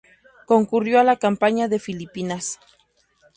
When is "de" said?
1.67-1.77